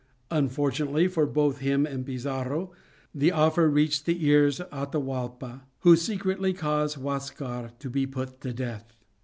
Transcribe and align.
Unfortunately 0.31 1.07
for 1.07 1.27
both 1.27 1.59
him 1.59 1.85
and 1.85 2.03
Pizarro, 2.03 2.71
the 3.13 3.31
offer 3.31 3.69
reached 3.69 4.07
the 4.07 4.25
ears 4.25 4.59
of 4.59 4.71
Atahualpa, 4.71 5.61
who 5.81 5.95
secretly 5.95 6.53
caused 6.53 6.95
Huascar 6.97 7.73
to 7.77 7.87
be 7.87 8.07
put 8.07 8.41
to 8.41 8.51
death. 8.51 8.95